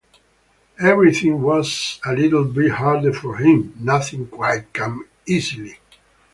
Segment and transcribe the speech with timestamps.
[0.79, 5.77] Everything was a little bit harder for him, nothing quite came easily.